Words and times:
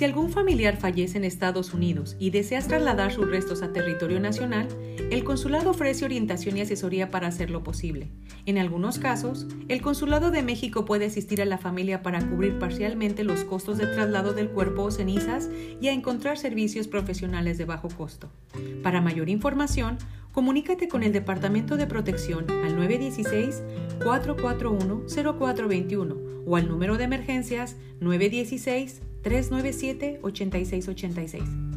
Si 0.00 0.06
algún 0.06 0.30
familiar 0.30 0.78
fallece 0.78 1.18
en 1.18 1.24
Estados 1.24 1.74
Unidos 1.74 2.16
y 2.18 2.30
deseas 2.30 2.66
trasladar 2.66 3.12
sus 3.12 3.28
restos 3.28 3.60
a 3.60 3.74
territorio 3.74 4.18
nacional, 4.18 4.66
el 5.10 5.24
consulado 5.24 5.68
ofrece 5.68 6.06
orientación 6.06 6.56
y 6.56 6.62
asesoría 6.62 7.10
para 7.10 7.26
hacerlo 7.26 7.62
posible. 7.62 8.08
En 8.46 8.56
algunos 8.56 8.98
casos, 8.98 9.46
el 9.68 9.82
Consulado 9.82 10.30
de 10.30 10.42
México 10.42 10.86
puede 10.86 11.04
asistir 11.04 11.42
a 11.42 11.44
la 11.44 11.58
familia 11.58 12.02
para 12.02 12.26
cubrir 12.26 12.58
parcialmente 12.58 13.24
los 13.24 13.44
costos 13.44 13.76
de 13.76 13.88
traslado 13.88 14.32
del 14.32 14.48
cuerpo 14.48 14.84
o 14.84 14.90
cenizas 14.90 15.50
y 15.82 15.88
a 15.88 15.92
encontrar 15.92 16.38
servicios 16.38 16.88
profesionales 16.88 17.58
de 17.58 17.66
bajo 17.66 17.90
costo. 17.90 18.32
Para 18.82 19.02
mayor 19.02 19.28
información, 19.28 19.98
comunícate 20.32 20.88
con 20.88 21.02
el 21.02 21.12
Departamento 21.12 21.76
de 21.76 21.86
Protección 21.86 22.50
al 22.50 22.74
916-441-0421 23.98 26.16
o 26.46 26.56
al 26.56 26.68
número 26.68 26.96
de 26.96 27.04
emergencias 27.04 27.76
916 28.00 29.02
397-8686. 29.22 31.69